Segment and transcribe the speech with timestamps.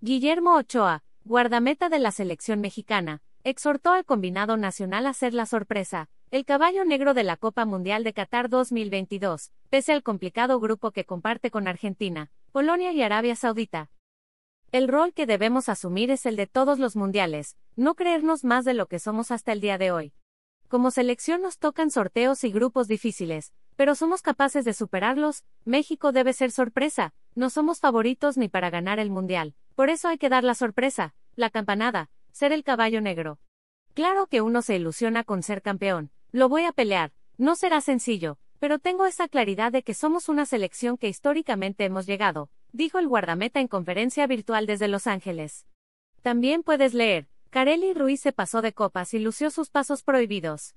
[0.00, 6.08] Guillermo Ochoa, guardameta de la selección mexicana, exhortó al combinado nacional a ser la sorpresa,
[6.30, 11.04] el caballo negro de la Copa Mundial de Qatar 2022, pese al complicado grupo que
[11.04, 13.90] comparte con Argentina, Polonia y Arabia Saudita.
[14.70, 18.74] El rol que debemos asumir es el de todos los mundiales, no creernos más de
[18.74, 20.12] lo que somos hasta el día de hoy.
[20.68, 26.34] Como selección nos tocan sorteos y grupos difíciles, pero somos capaces de superarlos, México debe
[26.34, 30.42] ser sorpresa, no somos favoritos ni para ganar el mundial, por eso hay que dar
[30.42, 33.38] la sorpresa, la campanada, ser el caballo negro.
[33.94, 38.38] Claro que uno se ilusiona con ser campeón, lo voy a pelear, no será sencillo,
[38.58, 43.06] pero tengo esa claridad de que somos una selección que históricamente hemos llegado, dijo el
[43.06, 45.64] guardameta en conferencia virtual desde Los Ángeles.
[46.22, 50.74] También puedes leer, Carelli Ruiz se pasó de copas y lució sus pasos prohibidos.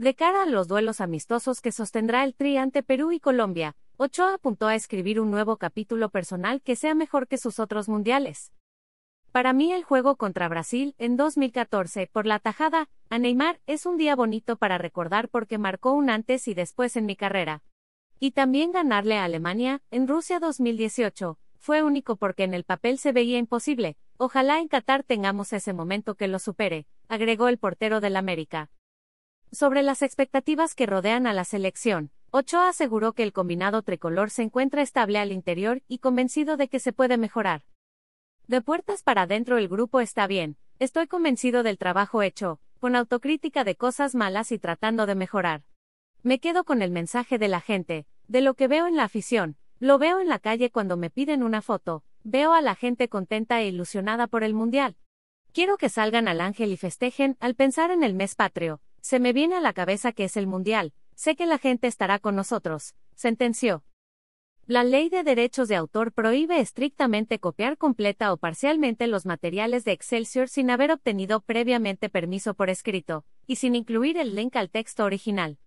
[0.00, 4.32] De cara a los duelos amistosos que sostendrá el Tri ante Perú y Colombia, Ochoa
[4.32, 8.50] apuntó a escribir un nuevo capítulo personal que sea mejor que sus otros mundiales.
[9.30, 13.98] Para mí el juego contra Brasil, en 2014, por la tajada, a Neymar, es un
[13.98, 17.62] día bonito para recordar porque marcó un antes y después en mi carrera.
[18.18, 23.12] Y también ganarle a Alemania, en Rusia 2018, fue único porque en el papel se
[23.12, 28.16] veía imposible, Ojalá en Qatar tengamos ese momento que lo supere, agregó el portero del
[28.16, 28.70] América.
[29.52, 34.42] Sobre las expectativas que rodean a la selección, Ochoa aseguró que el combinado tricolor se
[34.42, 37.62] encuentra estable al interior y convencido de que se puede mejorar.
[38.46, 43.64] De puertas para adentro el grupo está bien, estoy convencido del trabajo hecho, con autocrítica
[43.64, 45.62] de cosas malas y tratando de mejorar.
[46.22, 49.56] Me quedo con el mensaje de la gente, de lo que veo en la afición,
[49.78, 53.62] lo veo en la calle cuando me piden una foto, Veo a la gente contenta
[53.62, 54.94] e ilusionada por el Mundial.
[55.54, 59.32] Quiero que salgan al ángel y festejen, al pensar en el mes patrio, se me
[59.32, 62.94] viene a la cabeza que es el Mundial, sé que la gente estará con nosotros,
[63.14, 63.84] sentenció.
[64.66, 69.92] La ley de derechos de autor prohíbe estrictamente copiar completa o parcialmente los materiales de
[69.92, 75.04] Excelsior sin haber obtenido previamente permiso por escrito, y sin incluir el link al texto
[75.04, 75.58] original.